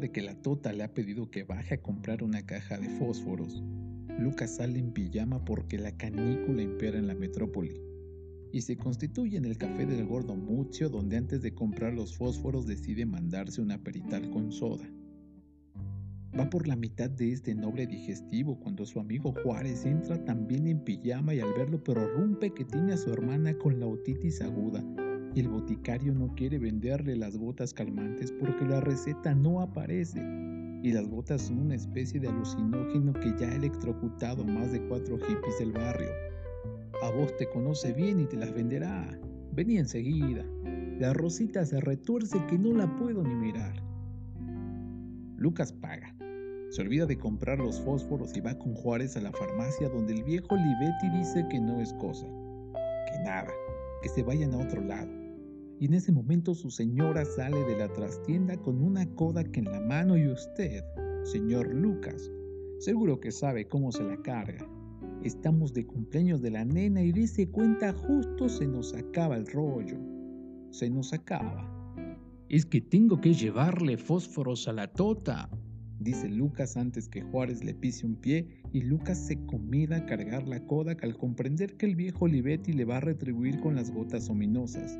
de 0.00 0.10
que 0.10 0.22
la 0.22 0.34
Tota 0.34 0.72
le 0.72 0.84
ha 0.84 0.94
pedido 0.94 1.30
que 1.30 1.44
baje 1.44 1.74
a 1.74 1.82
comprar 1.82 2.22
una 2.22 2.46
caja 2.46 2.78
de 2.78 2.88
fósforos, 2.98 3.62
Lucas 4.18 4.56
sale 4.56 4.78
en 4.78 4.92
pijama 4.92 5.44
porque 5.44 5.78
la 5.78 5.96
canícula 5.96 6.62
impera 6.62 6.98
en 6.98 7.06
la 7.06 7.14
metrópoli 7.14 7.74
y 8.52 8.62
se 8.62 8.76
constituye 8.76 9.36
en 9.36 9.44
el 9.44 9.58
café 9.58 9.86
del 9.86 10.06
gordo 10.06 10.36
Mucio 10.36 10.88
donde 10.88 11.16
antes 11.16 11.42
de 11.42 11.54
comprar 11.54 11.92
los 11.94 12.16
fósforos 12.16 12.66
decide 12.66 13.06
mandarse 13.06 13.60
una 13.60 13.78
perital 13.78 14.30
con 14.30 14.52
soda. 14.52 14.88
Va 16.38 16.48
por 16.48 16.66
la 16.66 16.76
mitad 16.76 17.10
de 17.10 17.32
este 17.32 17.54
noble 17.54 17.86
digestivo 17.86 18.58
cuando 18.60 18.86
su 18.86 19.00
amigo 19.00 19.34
Juárez 19.42 19.84
entra 19.84 20.24
también 20.24 20.66
en 20.66 20.84
pijama 20.84 21.34
y 21.34 21.40
al 21.40 21.52
verlo 21.52 21.82
prorrumpe 21.82 22.54
que 22.54 22.64
tiene 22.64 22.94
a 22.94 22.96
su 22.96 23.12
hermana 23.12 23.58
con 23.58 23.78
la 23.78 23.86
otitis 23.86 24.40
aguda 24.40 24.82
el 25.40 25.48
boticario 25.48 26.14
no 26.14 26.34
quiere 26.34 26.58
venderle 26.58 27.16
las 27.16 27.36
gotas 27.36 27.72
calmantes 27.72 28.32
porque 28.32 28.64
la 28.66 28.80
receta 28.80 29.34
no 29.34 29.60
aparece 29.60 30.20
y 30.82 30.92
las 30.92 31.08
gotas 31.08 31.42
son 31.42 31.60
una 31.60 31.76
especie 31.76 32.18
de 32.18 32.28
alucinógeno 32.28 33.12
que 33.14 33.32
ya 33.38 33.48
ha 33.48 33.54
electrocutado 33.54 34.44
más 34.44 34.72
de 34.72 34.82
cuatro 34.88 35.16
hippies 35.16 35.58
del 35.60 35.72
barrio. 35.72 36.10
A 37.02 37.10
vos 37.10 37.34
te 37.36 37.48
conoce 37.48 37.92
bien 37.92 38.20
y 38.20 38.26
te 38.26 38.36
las 38.36 38.52
venderá. 38.52 39.08
Vení 39.52 39.78
enseguida. 39.78 40.44
La 40.98 41.12
rosita 41.12 41.64
se 41.64 41.80
retuerce 41.80 42.44
que 42.46 42.58
no 42.58 42.74
la 42.74 42.94
puedo 42.96 43.22
ni 43.22 43.34
mirar. 43.34 43.74
Lucas 45.36 45.72
paga. 45.72 46.14
Se 46.70 46.82
olvida 46.82 47.06
de 47.06 47.18
comprar 47.18 47.58
los 47.58 47.80
fósforos 47.80 48.36
y 48.36 48.40
va 48.40 48.58
con 48.58 48.74
Juárez 48.74 49.16
a 49.16 49.20
la 49.20 49.32
farmacia 49.32 49.88
donde 49.88 50.14
el 50.14 50.24
viejo 50.24 50.56
Libetti 50.56 51.10
dice 51.18 51.46
que 51.48 51.60
no 51.60 51.80
es 51.80 51.92
cosa. 51.94 52.26
Que 53.06 53.18
nada, 53.24 53.50
que 54.02 54.08
se 54.08 54.22
vayan 54.22 54.54
a 54.54 54.58
otro 54.58 54.82
lado. 54.82 55.21
Y 55.82 55.86
en 55.86 55.94
ese 55.94 56.12
momento 56.12 56.54
su 56.54 56.70
señora 56.70 57.24
sale 57.24 57.60
de 57.64 57.76
la 57.76 57.92
trastienda 57.92 58.56
con 58.56 58.80
una 58.80 59.04
Kodak 59.16 59.56
en 59.56 59.64
la 59.64 59.80
mano 59.80 60.16
y 60.16 60.28
usted, 60.28 60.84
señor 61.24 61.74
Lucas, 61.74 62.30
seguro 62.78 63.18
que 63.18 63.32
sabe 63.32 63.66
cómo 63.66 63.90
se 63.90 64.04
la 64.04 64.16
carga. 64.22 64.64
Estamos 65.24 65.72
de 65.72 65.84
cumpleaños 65.84 66.40
de 66.40 66.52
la 66.52 66.64
nena 66.64 67.02
y 67.02 67.10
dice 67.10 67.48
cuenta 67.48 67.92
justo 67.94 68.48
se 68.48 68.68
nos 68.68 68.94
acaba 68.94 69.36
el 69.36 69.44
rollo. 69.48 69.96
Se 70.70 70.88
nos 70.88 71.12
acaba. 71.12 71.68
Es 72.48 72.64
que 72.64 72.80
tengo 72.80 73.20
que 73.20 73.34
llevarle 73.34 73.96
fósforos 73.96 74.68
a 74.68 74.72
la 74.74 74.86
tota, 74.86 75.50
dice 75.98 76.28
Lucas 76.28 76.76
antes 76.76 77.08
que 77.08 77.22
Juárez 77.22 77.64
le 77.64 77.74
pise 77.74 78.06
un 78.06 78.14
pie 78.14 78.62
y 78.72 78.82
Lucas 78.82 79.18
se 79.18 79.44
comida 79.46 79.96
a 79.96 80.06
cargar 80.06 80.46
la 80.46 80.64
Kodak 80.64 81.02
al 81.02 81.18
comprender 81.18 81.76
que 81.76 81.86
el 81.86 81.96
viejo 81.96 82.26
Olivetti 82.26 82.72
le 82.72 82.84
va 82.84 82.98
a 82.98 83.00
retribuir 83.00 83.58
con 83.58 83.74
las 83.74 83.90
gotas 83.90 84.30
ominosas. 84.30 84.96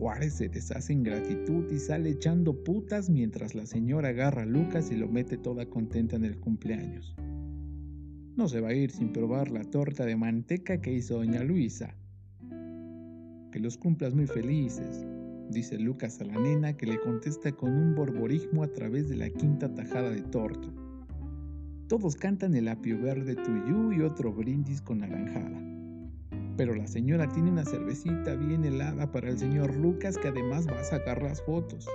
Juárez 0.00 0.32
se 0.32 0.48
deshace 0.48 0.94
en 0.94 1.02
gratitud 1.02 1.70
y 1.70 1.78
sale 1.78 2.08
echando 2.08 2.64
putas 2.64 3.10
mientras 3.10 3.54
la 3.54 3.66
señora 3.66 4.08
agarra 4.08 4.44
a 4.44 4.46
Lucas 4.46 4.90
y 4.90 4.96
lo 4.96 5.08
mete 5.08 5.36
toda 5.36 5.66
contenta 5.66 6.16
en 6.16 6.24
el 6.24 6.40
cumpleaños. 6.40 7.14
No 8.34 8.48
se 8.48 8.62
va 8.62 8.70
a 8.70 8.72
ir 8.72 8.90
sin 8.92 9.12
probar 9.12 9.50
la 9.50 9.62
torta 9.62 10.06
de 10.06 10.16
manteca 10.16 10.80
que 10.80 10.94
hizo 10.94 11.18
doña 11.18 11.44
Luisa. 11.44 11.94
Que 13.52 13.60
los 13.60 13.76
cumplas 13.76 14.14
muy 14.14 14.26
felices, 14.26 15.04
dice 15.50 15.78
Lucas 15.78 16.18
a 16.22 16.24
la 16.24 16.40
nena 16.40 16.78
que 16.78 16.86
le 16.86 16.98
contesta 16.98 17.52
con 17.52 17.70
un 17.70 17.94
borborismo 17.94 18.62
a 18.62 18.72
través 18.72 19.10
de 19.10 19.16
la 19.16 19.28
quinta 19.28 19.74
tajada 19.74 20.10
de 20.10 20.22
torta. 20.22 20.68
Todos 21.88 22.16
cantan 22.16 22.54
el 22.54 22.68
apio 22.68 22.98
verde 22.98 23.34
tuyú 23.34 23.92
y 23.92 24.00
otro 24.00 24.32
brindis 24.32 24.80
con 24.80 25.00
naranjada. 25.00 25.79
Pero 26.56 26.74
la 26.74 26.86
señora 26.86 27.28
tiene 27.28 27.50
una 27.50 27.64
cervecita 27.64 28.34
bien 28.34 28.64
helada 28.64 29.10
para 29.10 29.28
el 29.28 29.38
señor 29.38 29.74
Lucas 29.76 30.18
que 30.18 30.28
además 30.28 30.66
va 30.68 30.80
a 30.80 30.84
sacar 30.84 31.22
las 31.22 31.42
fotos. 31.42 31.88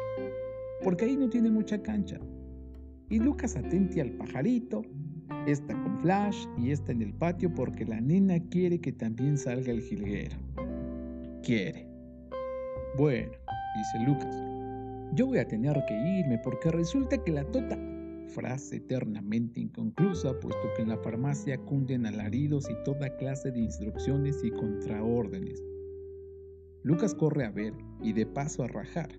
Porque 0.83 1.05
ahí 1.05 1.15
no 1.15 1.29
tiene 1.29 1.51
mucha 1.51 1.81
cancha. 1.81 2.19
Y 3.09 3.19
Lucas 3.19 3.55
atente 3.55 4.01
al 4.01 4.11
pajarito 4.11 4.81
esta 5.47 5.79
con 5.79 5.99
flash 5.99 6.45
y 6.57 6.71
esta 6.71 6.91
en 6.91 7.01
el 7.01 7.13
patio 7.13 7.53
porque 7.53 7.85
la 7.85 8.01
nena 8.01 8.39
quiere 8.49 8.79
que 8.79 8.91
también 8.91 9.37
salga 9.37 9.71
el 9.71 9.81
jilguero. 9.81 10.37
Quiere. 11.43 11.87
Bueno, 12.97 13.31
dice 13.75 14.05
Lucas, 14.05 14.35
yo 15.13 15.27
voy 15.27 15.37
a 15.37 15.47
tener 15.47 15.75
que 15.87 15.93
irme 15.93 16.39
porque 16.39 16.71
resulta 16.71 17.23
que 17.23 17.31
la 17.31 17.43
tota... 17.45 17.77
Frase 18.27 18.77
eternamente 18.77 19.59
inconclusa, 19.59 20.39
puesto 20.39 20.73
que 20.75 20.81
en 20.81 20.89
la 20.89 20.97
farmacia 20.97 21.57
cunden 21.57 22.05
alaridos 22.05 22.69
y 22.69 22.83
toda 22.83 23.15
clase 23.17 23.51
de 23.51 23.59
instrucciones 23.59 24.43
y 24.43 24.51
contraórdenes. 24.51 25.61
Lucas 26.83 27.15
corre 27.15 27.45
a 27.45 27.51
ver 27.51 27.73
y 28.01 28.13
de 28.13 28.25
paso 28.25 28.63
a 28.63 28.67
rajar 28.67 29.09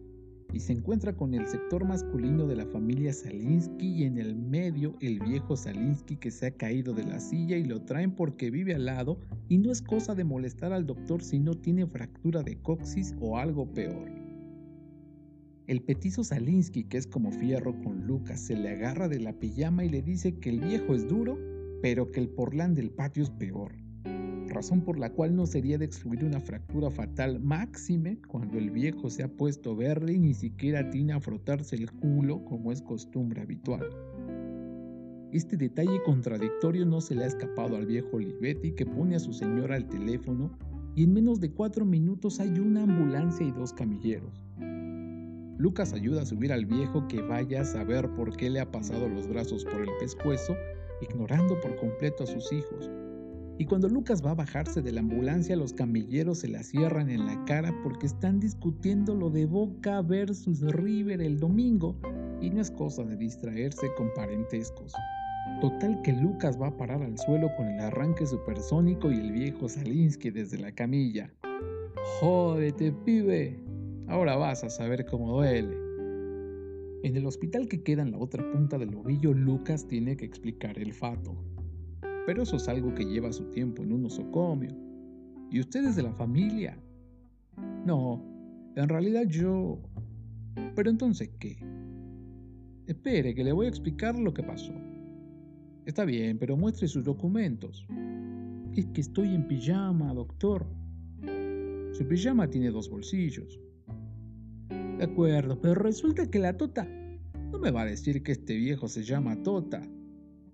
y 0.53 0.61
se 0.61 0.73
encuentra 0.73 1.17
con 1.17 1.35
el 1.35 1.47
sector 1.47 1.85
masculino 1.85 2.47
de 2.47 2.57
la 2.57 2.67
familia 2.67 3.13
Salinsky 3.13 3.87
y 3.87 4.05
en 4.05 4.19
el 4.19 4.35
medio 4.35 4.95
el 5.01 5.19
viejo 5.21 5.57
Salinsky 5.57 6.17
que 6.17 6.31
se 6.31 6.47
ha 6.47 6.51
caído 6.53 6.95
de 6.95 7.05
la 7.05 7.21
silla 7.21 7.57
y 7.57 7.65
lo 7.65 7.83
traen 7.83 8.15
porque 8.15 8.51
vive 8.51 8.75
al 8.75 8.87
lado 8.87 9.19
y 9.49 9.59
no 9.59 9.73
es 9.73 9.83
cosa 9.83 10.15
de 10.15 10.25
molestar 10.25 10.73
al 10.73 10.87
doctor 10.87 11.23
si 11.23 11.39
no 11.39 11.55
tiene 11.55 11.87
fractura 11.87 12.43
de 12.43 12.57
coxis 12.63 13.15
o 13.21 13.39
algo 13.39 13.67
peor. 13.73 14.16
El 15.67 15.83
petizo 15.83 16.23
Salinsky, 16.25 16.85
que 16.85 16.99
es 16.99 17.07
como 17.07 17.33
fierro 17.33 17.81
con 17.83 18.07
Lucas, 18.07 18.41
se 18.41 18.57
le 18.57 18.71
agarra 18.71 19.09
de 19.09 19.21
la 19.21 19.33
pijama 19.33 19.85
y 19.85 19.89
le 19.89 20.03
dice 20.03 20.39
que 20.39 20.51
el 20.51 20.61
viejo 20.61 20.95
es 20.95 21.09
duro, 21.09 21.39
pero 21.83 22.11
que 22.11 22.21
el 22.21 22.29
porlán 22.29 22.75
del 22.75 22.91
patio 22.91 23.23
es 23.23 23.31
peor 23.31 23.73
razón 24.57 24.81
por 24.81 24.99
la 24.99 25.13
cual 25.13 25.37
no 25.37 25.45
sería 25.45 25.77
de 25.77 25.85
excluir 25.85 26.25
una 26.25 26.41
fractura 26.41 26.91
fatal 26.91 27.41
máxime 27.41 28.19
cuando 28.27 28.57
el 28.57 28.71
viejo 28.71 29.11
se 29.11 29.23
ha 29.23 29.29
puesto 29.29 29.77
verde 29.77 30.15
y 30.15 30.19
ni 30.19 30.33
siquiera 30.33 30.89
tiene 30.89 31.13
a 31.13 31.21
frotarse 31.21 31.77
el 31.77 31.93
culo 31.93 32.43
como 32.47 32.73
es 32.73 32.81
costumbre 32.81 33.43
habitual. 33.43 33.87
Este 35.31 35.59
detalle 35.59 36.03
contradictorio 36.05 36.87
no 36.87 37.03
se 37.03 37.15
le 37.15 37.25
ha 37.25 37.27
escapado 37.27 37.77
al 37.77 37.85
viejo 37.85 38.17
Olivetti 38.17 38.73
que 38.73 38.87
pone 38.87 39.17
a 39.17 39.21
su 39.21 39.35
señora 39.35 39.77
al 39.77 39.89
teléfono 39.89 40.57
y 40.95 41.05
en 41.05 41.13
menos 41.13 41.39
de 41.39 41.51
cuatro 41.51 41.85
minutos 41.85 42.41
hay 42.41 42.59
una 42.59 42.85
ambulancia 42.85 43.47
y 43.47 43.51
dos 43.51 43.75
camilleros. 43.75 44.43
Lucas 45.59 45.93
ayuda 45.93 46.23
a 46.23 46.27
subir 46.27 46.53
al 46.53 46.67
viejo 46.67 47.09
que 47.09 47.23
vaya 47.23 47.63
a 47.63 47.65
saber 47.65 48.09
por 48.11 48.37
qué 48.37 48.51
le 48.51 48.61
ha 48.61 48.71
pasado 48.71 49.09
los 49.09 49.27
brazos 49.27 49.65
por 49.65 49.81
el 49.81 49.91
pescuezo, 49.99 50.57
ignorando 51.01 51.61
por 51.61 51.77
completo 51.77 52.25
a 52.25 52.27
sus 52.27 52.53
hijos, 52.53 52.91
y 53.59 53.65
cuando 53.65 53.89
Lucas 53.89 54.23
va 54.25 54.33
a 54.33 54.35
bajarse 54.35 54.83
de 54.83 54.93
la 54.93 55.01
ambulancia, 55.01 55.57
los 55.57 55.73
camilleros 55.73 56.41
se 56.41 56.49
la 56.49 56.63
cierran 56.63 57.09
en 57.09 57.25
la 57.25 57.43
cara 57.47 57.75
porque 57.83 58.07
están 58.07 58.39
discutiendo 58.39 59.15
lo 59.15 59.31
de 59.31 59.47
Boca 59.47 60.03
versus 60.03 60.61
River 60.61 61.23
el 61.23 61.39
domingo 61.39 61.97
y 62.43 62.51
no 62.51 62.61
es 62.61 62.71
cosa 62.71 63.03
de 63.05 63.17
distraerse 63.17 63.87
con 63.97 64.13
parentescos. 64.15 64.93
Total 65.63 66.03
que 66.03 66.13
Lucas 66.13 66.61
va 66.61 66.67
a 66.67 66.77
parar 66.77 67.03
al 67.03 67.17
suelo 67.17 67.49
con 67.57 67.67
el 67.69 67.81
arranque 67.81 68.27
supersónico 68.27 69.11
y 69.11 69.21
el 69.21 69.33
viejo 69.33 69.71
Salinsky 69.71 70.31
desde 70.31 70.59
la 70.59 70.73
camilla. 70.73 71.31
Jódete, 72.21 72.93
pibe. 72.93 73.59
Ahora 74.09 74.37
vas 74.37 74.65
a 74.65 74.71
saber 74.71 75.07
cómo 75.07 75.33
duele. 75.33 75.77
En 77.03 77.17
el 77.17 77.27
hospital 77.27 77.69
que 77.69 77.83
queda 77.83 78.03
en 78.03 78.13
la 78.13 78.19
otra 78.19 78.51
punta 78.53 78.79
del 78.79 78.95
ovillo, 78.95 79.33
Lucas 79.33 79.87
tiene 79.87 80.17
que 80.17 80.25
explicar 80.25 80.79
el 80.79 80.93
fato 80.93 81.37
pero 82.27 82.43
eso 82.43 82.57
es 82.57 82.69
algo 82.69 82.93
que 82.93 83.05
lleva 83.05 83.33
su 83.33 83.45
tiempo 83.51 83.85
en 83.85 83.93
un 83.93 84.03
nosocomio. 84.03 84.77
¿Y 85.49 85.61
ustedes 85.61 85.95
de 85.95 86.03
la 86.03 86.13
familia? 86.13 86.77
No, 87.87 88.21
en 88.75 88.89
realidad 88.89 89.27
yo... 89.29 89.79
Pero 90.75 90.91
entonces, 90.91 91.31
¿qué? 91.39 91.57
Espere, 92.87 93.35
que 93.35 93.45
le 93.45 93.53
voy 93.53 93.67
a 93.67 93.69
explicar 93.69 94.19
lo 94.19 94.35
que 94.35 94.43
pasó. 94.43 94.73
Está 95.85 96.05
bien, 96.05 96.37
pero 96.39 96.57
muestre 96.57 96.89
sus 96.89 97.05
documentos. 97.05 97.87
Es 98.75 98.87
que 98.87 99.03
estoy 99.03 99.33
en 99.33 99.47
pijama, 99.47 100.13
doctor. 100.13 100.67
Su 101.93 102.07
pijama 102.09 102.51
tiene 102.51 102.71
dos 102.71 102.91
bolsillos. 102.91 103.61
De 104.69 105.05
acuerdo, 105.05 105.61
pero 105.61 105.75
resulta 105.75 106.31
que 106.31 106.39
la 106.39 106.57
Tota... 106.57 106.87
No 107.53 107.59
me 107.59 107.71
va 107.71 107.83
a 107.83 107.87
decir 107.87 108.23
que 108.23 108.33
este 108.33 108.57
viejo 108.57 108.89
se 108.89 109.05
llama 109.05 109.43
Tota. 109.43 109.83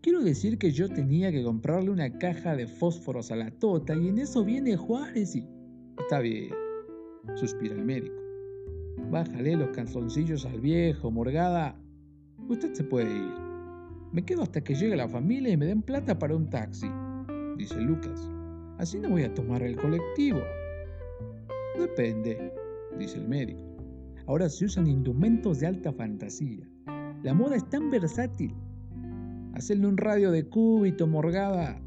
Quiero 0.03 0.21
decir 0.21 0.59
que 0.59 0.73
yo 0.73 0.89
tenía 0.89 1.31
que 1.31 1.45
comprarle 1.45 1.91
una 1.91 2.19
caja 2.19 2.57
de 2.57 2.67
fósforos 2.67 3.31
a 3.31 3.37
la 3.37 3.53
tota 3.53 3.95
y 3.95 4.09
en 4.09 4.19
eso 4.19 4.45
viene 4.45 4.77
Juárez 4.77 5.37
y... 5.37 5.47
Está 5.97 6.19
bien, 6.19 6.51
suspira 7.37 7.77
el 7.77 7.85
médico. 7.85 8.17
Bájale 9.13 9.55
los 9.55 9.71
calzoncillos 9.71 10.45
al 10.45 10.61
viejo, 10.61 11.13
morgada. 11.13 11.81
Usted 12.49 12.75
se 12.75 12.83
puede 12.83 13.17
ir. 13.17 13.33
Me 14.11 14.25
quedo 14.25 14.43
hasta 14.43 14.65
que 14.65 14.75
llegue 14.75 14.97
la 14.97 15.09
familia 15.09 15.53
y 15.53 15.57
me 15.57 15.67
den 15.67 15.83
plata 15.83 16.19
para 16.19 16.35
un 16.35 16.51
taxi, 16.51 16.89
dice 17.57 17.81
Lucas. 17.81 18.29
Así 18.79 18.99
no 18.99 19.11
voy 19.11 19.23
a 19.23 19.33
tomar 19.33 19.63
el 19.63 19.77
colectivo. 19.77 20.41
Depende, 21.79 22.53
dice 22.99 23.19
el 23.19 23.29
médico. 23.29 23.72
Ahora 24.27 24.49
se 24.49 24.65
usan 24.65 24.87
indumentos 24.87 25.61
de 25.61 25.67
alta 25.67 25.93
fantasía. 25.93 26.69
La 27.23 27.35
moda 27.35 27.57
es 27.57 27.69
tan 27.69 27.91
versátil 27.91 28.55
Hacerle 29.55 29.87
un 29.87 29.99
radio 29.99 30.31
de 30.31 30.49
cúbito, 30.49 31.07
morgada. 31.07 31.79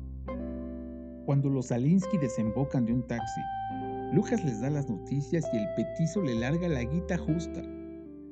Cuando 1.26 1.50
los 1.50 1.72
Alinsky 1.72 2.20
desembocan 2.20 2.86
de 2.86 2.94
un 2.94 3.08
taxi, 3.08 3.42
Lucas 4.14 4.46
les 4.46 4.62
da 4.62 4.70
las 4.70 4.88
noticias 4.88 5.46
y 5.52 5.58
el 5.58 5.68
petizo 5.76 6.22
le 6.22 6.36
larga 6.36 6.70
la 6.70 6.84
guita 6.84 7.18
justa. 7.18 7.64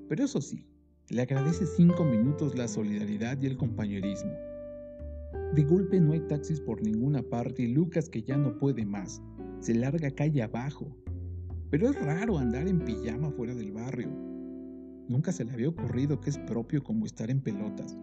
Pero 0.07 0.25
eso 0.25 0.39
sí, 0.39 0.67
Le 1.09 1.23
agradece 1.23 1.65
cinco 1.65 2.05
minutos 2.05 2.55
la 2.55 2.67
solidaridad 2.67 3.38
y 3.41 3.47
el 3.47 3.57
compañerismo. 3.57 4.31
De 5.53 5.63
golpe 5.63 6.00
no 6.00 6.13
hay 6.13 6.21
taxis 6.21 6.61
por 6.61 6.81
ninguna 6.81 7.21
parte 7.21 7.63
y 7.63 7.67
Lucas, 7.67 8.09
que 8.09 8.21
ya 8.23 8.38
no 8.38 8.57
puede 8.57 8.85
más, 8.85 9.21
se 9.59 9.73
larga 9.73 10.11
calle 10.11 10.44
abajo. 10.44 10.95
Pero 11.74 11.90
es 11.90 12.00
raro 12.00 12.38
andar 12.38 12.68
en 12.68 12.86
pijama 12.86 13.31
fuera 13.31 13.56
del 13.56 13.72
barrio. 13.72 14.10
Nunca 15.10 15.31
se 15.31 15.44
le 15.44 15.54
había 15.54 15.70
ocurrido 15.70 16.22
que 16.22 16.30
es 16.30 16.38
propio 16.38 16.84
como 16.84 17.08
estar 17.08 17.31
en 17.31 17.42
pelotas. 17.42 17.98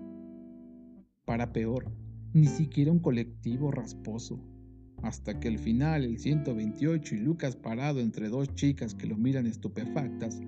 Para 1.24 1.52
peor, 1.52 1.92
ni 2.32 2.48
siquiera 2.48 2.90
un 2.90 2.98
colectivo 2.98 3.70
rasposo. 3.70 4.40
Hasta 5.04 5.38
que 5.38 5.46
al 5.46 5.60
final 5.60 6.02
el 6.02 6.18
128 6.18 7.14
y 7.14 7.18
Lucas 7.18 7.54
parado 7.54 8.00
entre 8.00 8.28
dos 8.28 8.52
chicas 8.56 8.96
que 8.96 9.06
lo 9.06 9.16
miran 9.16 9.46
estupefactas, 9.46 10.40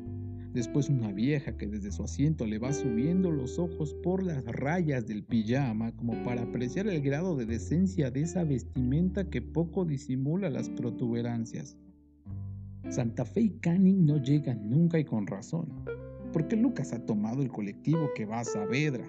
después 0.53 0.89
una 0.89 1.13
vieja 1.13 1.57
que 1.57 1.69
desde 1.69 1.93
su 1.93 2.03
asiento 2.03 2.45
le 2.45 2.59
va 2.59 2.73
subiendo 2.73 3.31
los 3.31 3.57
ojos 3.61 3.95
por 4.03 4.25
las 4.25 4.45
rayas 4.47 5.07
del 5.07 5.23
pijama 5.23 5.95
como 5.95 6.21
para 6.25 6.43
apreciar 6.43 6.89
el 6.89 7.01
grado 7.01 7.37
de 7.37 7.47
decencia 7.47 8.11
de 8.11 8.23
esa 8.23 8.43
vestimenta 8.43 9.31
que 9.31 9.41
poco 9.41 9.85
disimula 9.85 10.51
las 10.51 10.69
protuberancias. 10.71 11.79
Santa 12.91 13.25
Fe 13.25 13.43
y 13.43 13.51
Canning 13.61 14.05
no 14.05 14.19
llegan 14.19 14.69
nunca 14.69 14.99
y 14.99 15.05
con 15.05 15.27
razón, 15.27 15.67
porque 16.33 16.57
Lucas 16.57 16.93
ha 16.93 17.05
tomado 17.05 17.43
el 17.43 17.49
colectivo 17.49 18.11
que 18.15 18.27
va 18.27 18.41
a 18.41 18.45
Saavedra. 18.45 19.07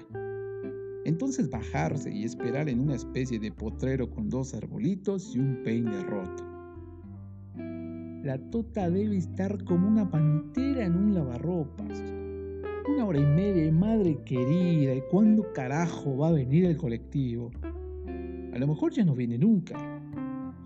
Entonces 1.05 1.49
bajarse 1.49 2.11
y 2.11 2.23
esperar 2.23 2.69
en 2.69 2.79
una 2.79 2.95
especie 2.95 3.39
de 3.39 3.51
potrero 3.51 4.09
con 4.09 4.29
dos 4.29 4.53
arbolitos 4.53 5.35
y 5.35 5.39
un 5.39 5.61
peine 5.63 6.01
roto. 6.03 6.43
La 8.23 8.37
tota 8.51 8.89
debe 8.89 9.17
estar 9.17 9.61
como 9.65 9.87
una 9.87 10.09
pantera 10.09 10.85
en 10.85 10.95
un 10.95 11.13
lavarropas. 11.13 12.01
Una 12.87 13.05
hora 13.05 13.19
y 13.19 13.25
media, 13.25 13.69
madre 13.71 14.17
querida, 14.23 14.95
¿y 14.95 15.01
cuándo 15.11 15.51
carajo 15.53 16.17
va 16.17 16.29
a 16.29 16.31
venir 16.31 16.65
el 16.65 16.77
colectivo? 16.77 17.51
A 18.53 18.59
lo 18.59 18.67
mejor 18.67 18.93
ya 18.93 19.03
no 19.03 19.13
viene 19.13 19.37
nunca, 19.37 19.92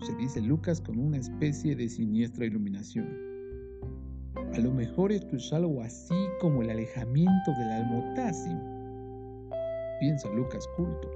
se 0.02 0.14
dice 0.16 0.40
Lucas 0.40 0.80
con 0.80 0.98
una 0.98 1.18
especie 1.18 1.74
de 1.76 1.88
siniestra 1.88 2.46
iluminación. 2.46 3.08
A 4.54 4.58
lo 4.58 4.72
mejor 4.72 5.12
esto 5.12 5.36
es 5.36 5.52
algo 5.52 5.82
así 5.82 6.14
como 6.40 6.62
el 6.62 6.70
alejamiento 6.70 7.52
del 7.58 7.70
almotazim. 7.70 8.58
Piensa 10.00 10.28
Lucas 10.30 10.68
culto 10.76 11.08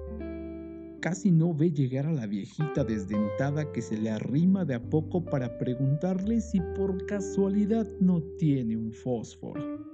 casi 1.02 1.32
no 1.32 1.52
ve 1.52 1.72
llegar 1.72 2.06
a 2.06 2.12
la 2.12 2.26
viejita 2.26 2.84
desdentada 2.84 3.70
que 3.72 3.82
se 3.82 3.98
le 3.98 4.08
arrima 4.08 4.64
de 4.64 4.74
a 4.74 4.80
poco 4.80 5.22
para 5.22 5.58
preguntarle 5.58 6.40
si 6.40 6.60
por 6.76 7.04
casualidad 7.06 7.88
no 7.98 8.22
tiene 8.38 8.76
un 8.76 8.92
fósforo. 8.92 9.91